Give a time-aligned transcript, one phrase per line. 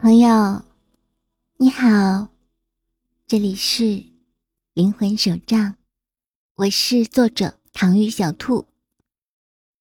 [0.00, 0.62] 朋友，
[1.56, 2.28] 你好，
[3.26, 4.04] 这里是
[4.72, 5.74] 灵魂手账，
[6.54, 8.68] 我是作者唐玉小兔。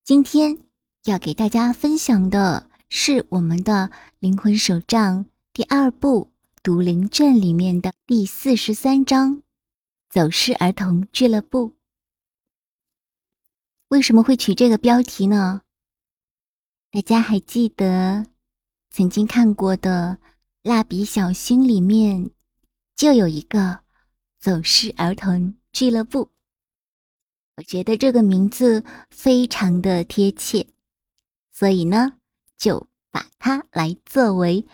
[0.03, 0.57] 今天
[1.03, 6.31] 要给大家分享的是我们的灵魂手账第二部
[6.63, 9.43] 《毒灵阵》里面的第四十三章
[10.09, 11.75] “走失儿童俱乐部”。
[13.89, 15.61] 为什么会取这个标题呢？
[16.89, 18.25] 大家还记得
[18.89, 20.17] 曾经看过的
[20.69, 22.31] 《蜡笔小新》里面
[22.95, 23.81] 就有一个
[24.39, 26.31] “走失儿童俱乐部”，
[27.57, 30.67] 我觉得这个名字非常的贴切，
[31.51, 32.13] 所以呢
[32.57, 34.63] 就把它来作为《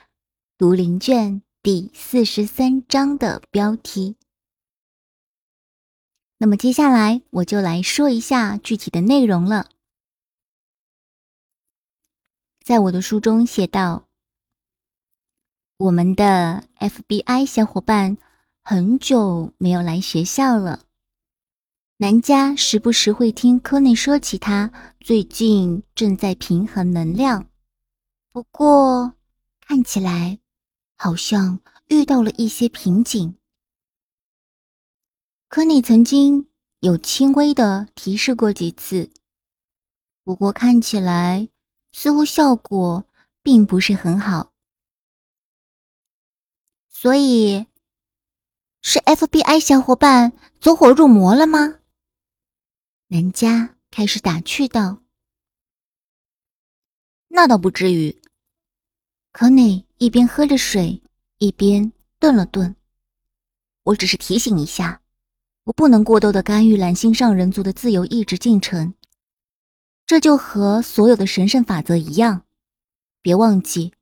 [0.57, 4.15] 读灵卷》第四十三章的标题。
[6.37, 9.69] 那么接下来我就来说一下具体的内容了。
[12.63, 14.07] 在我的书中写道
[15.75, 18.17] ：“我们的 FBI 小伙伴
[18.63, 20.85] 很久没有来学校了。
[21.97, 27.49] 南家时不时会听科内说起他最近正在平衡能量，
[28.31, 29.13] 不过
[29.59, 30.39] 看起来
[30.95, 33.35] 好像遇到了一些瓶颈。”
[35.49, 36.47] 科内曾经
[36.79, 39.11] 有轻微的提示过几次，
[40.23, 41.49] 不过看起来
[41.93, 43.05] 似乎效果
[43.41, 44.51] 并不是很好。
[46.89, 47.67] 所以，
[48.81, 51.79] 是 FBI 小伙伴走火入魔了吗？
[53.07, 55.03] 人家开始打趣道
[57.29, 58.21] ：“那倒不至于。”
[59.31, 61.01] 可内一边喝着水，
[61.37, 62.75] 一边顿了顿
[63.83, 65.01] ：“我只是提醒一下。”
[65.65, 68.93] 我不能过多的干预蓝星上人族的自由意志进程，
[70.05, 72.45] 这就和所有的神圣法则一样。
[73.21, 73.93] 别忘记，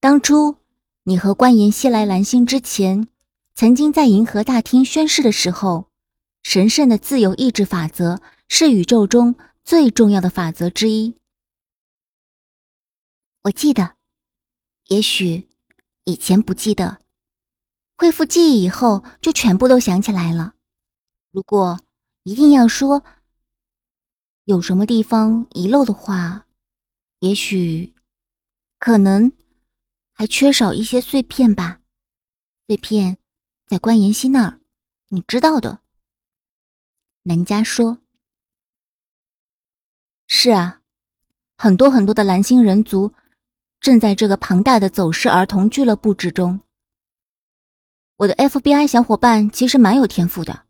[0.00, 0.56] 当初
[1.04, 3.08] 你和关妍希来蓝星之前，
[3.54, 5.88] 曾经在银河大厅宣誓的时候，
[6.42, 11.16] 神圣的自由意志法则是宇宙中最重要的法则之一。
[13.42, 13.94] 我记得，
[14.88, 15.48] 也许
[16.04, 16.98] 以前不记得，
[17.96, 20.54] 恢复记忆以后就全部都想起来了。
[21.30, 21.80] 如果
[22.24, 23.04] 一定要说
[24.48, 26.46] 有什么地方遗漏的话，
[27.18, 27.92] 也许
[28.78, 29.30] 可能
[30.14, 31.82] 还缺少一些碎片吧。
[32.66, 33.18] 碎片
[33.66, 34.60] 在关妍希那儿，
[35.08, 35.80] 你知道的。
[37.24, 37.98] 南家说
[40.26, 40.80] ：“是啊，
[41.58, 43.12] 很多很多的蓝星人族
[43.80, 46.60] 正在这个庞大的走失儿童俱乐部之中。
[48.16, 50.64] 我的 FBI 小伙伴其实蛮有天赋的。”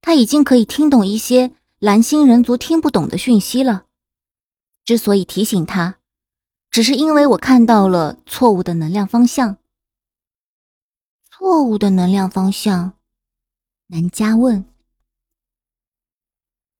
[0.00, 3.86] 他已经可以听懂一些蓝星人族听不懂的讯息了。
[4.84, 5.98] 之所以提醒他，
[6.70, 9.56] 只是因为我看到了错误的能量方向。
[11.28, 12.92] 错误的能量方向？
[13.88, 14.64] 南家问。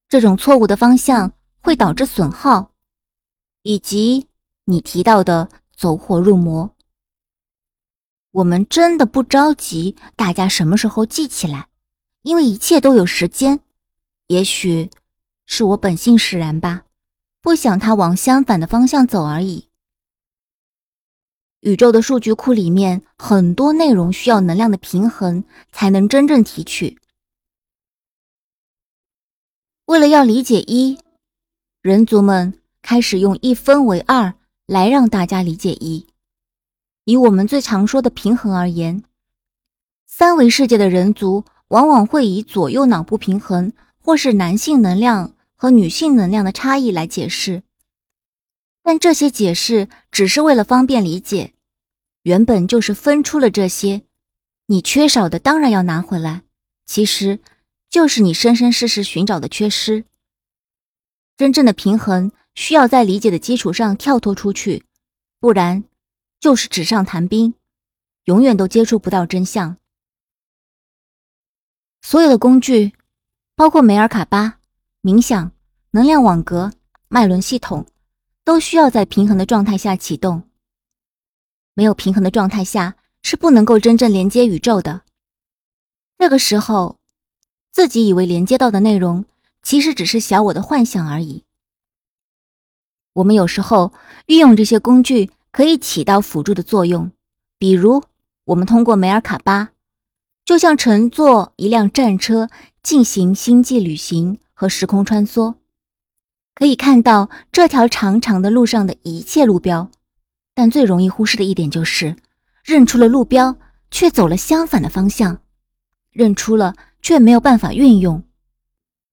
[0.09, 2.71] 这种错误的方向会导致损耗，
[3.63, 4.29] 以及
[4.67, 6.77] 你提到的走火入魔。
[8.31, 11.67] 我们真的不着急，大家什么时候记起来？
[12.23, 13.59] 因为一切都有时间，
[14.33, 14.89] 也许
[15.45, 16.87] 是我本性使然吧，
[17.43, 19.69] 不想他往相反的方向走而已。
[21.61, 26.99] 宇宙的数据库里面很多内容需要能量的平衡才能真正提取。
[29.85, 30.99] 为了要理解一，
[31.83, 34.33] 人族们开始用一分为二
[34.67, 36.07] 来让大家理解一。
[37.05, 39.05] 以我们最常说的平衡而言，
[40.07, 41.45] 三维世界的人族。
[41.73, 47.63] 往往会以左右脑不平衡，或是男性能量和女性能量的差异来解释，
[48.83, 51.55] 但这些解释只是为了方便理解，
[52.23, 54.03] 原本就是分出了这些，
[54.67, 56.43] 你缺少的当然要拿回来，
[56.85, 57.41] 其实
[57.89, 60.05] 就是你生生世世寻找的缺失。
[61.37, 64.85] 真正的平衡需要在理解的基础上跳脱出去，
[65.39, 65.85] 不然
[66.41, 67.55] 就是纸上谈兵，
[68.25, 69.77] 永远都接触不到真相。
[72.03, 72.93] 所有的工具，
[73.63, 74.59] 包括梅尔卡巴、
[75.03, 75.53] 冥想、
[75.93, 76.73] 能量网格、
[77.07, 77.87] 脉轮系统，
[78.43, 80.43] 都需要在平衡的状态下启动。
[81.75, 85.03] 没有平衡的状态下，是不能够真正连接宇宙的。
[86.19, 86.99] 这个时候，
[87.71, 89.27] 自己以为连接到的内容，
[89.63, 91.45] 其实只是小我的幻想而已。
[93.13, 93.93] 我们有时候
[94.27, 97.13] 运用这些工具，可以起到辅助的作用，
[97.61, 98.03] 比如
[98.47, 99.71] 我们通过梅尔卡巴。
[100.45, 102.49] 就像乘坐一辆战车
[102.83, 105.55] 进行星际旅行和时空穿梭，
[106.55, 109.91] 可以看到这条长长的路上的一切路标。
[110.55, 112.17] 但最容易忽视的一点就是，
[112.65, 113.57] 认出了路标，
[113.91, 115.37] 却走了相反的方向；
[116.11, 118.23] 认出了，却没有办法运用。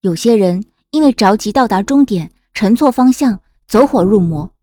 [0.01, 4.53] 有些人因为着急到达终点，乘错方向，走火入魔。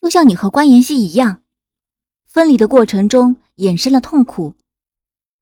[0.00, 1.42] 就像你和关妍希一样，
[2.24, 4.54] 分离的过程中衍生了痛苦，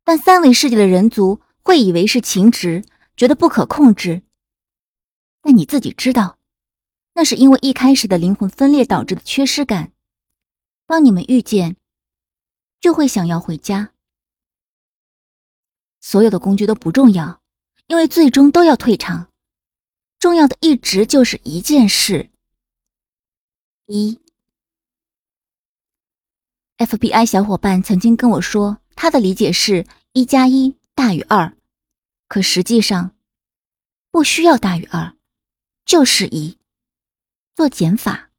[0.08, 2.82] 但三维世界的人族会以为是情执，
[3.14, 4.22] 觉得不可控制。
[5.43, 6.38] 但你自己知道，
[7.12, 9.93] 那是因为一开始的灵魂分裂导致的缺失感。
[10.87, 11.76] 当你们遇见，
[12.81, 13.93] 就会想要回家。
[16.00, 17.43] 所有的工具都不重要，
[17.87, 19.31] 因为最终都要退场。
[20.19, 22.31] 重要的一直就是一件事：
[23.84, 24.19] 一。
[26.78, 31.56] FBI 小伙伴曾经跟我说，他的理解是一加一大于二，
[32.26, 33.14] 可实际上
[34.10, 35.16] 不需要大于二，
[35.84, 36.58] 就是一。
[37.54, 38.32] 做减法，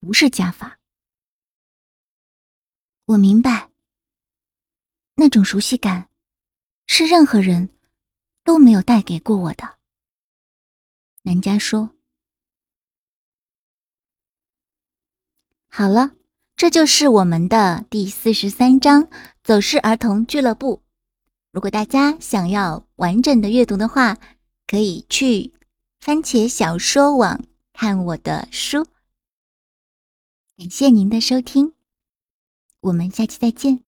[0.00, 0.80] 不是加法。
[3.04, 3.70] 我明白，
[5.14, 6.08] 那种熟悉感
[6.88, 7.70] 是任何人
[8.42, 9.78] 都没有带给过我的。
[11.22, 11.94] 南家说
[15.70, 16.16] ：“好了。”
[16.56, 19.08] 这就是我们的第四十三章
[19.42, 20.82] 走失儿童俱乐部。
[21.50, 24.18] 如果大家想要完整的阅读的话，
[24.66, 25.52] 可以去
[26.00, 28.86] 番茄小说网看我的书。
[30.56, 31.72] 感谢您的收听，
[32.80, 33.80] 我们下期再见。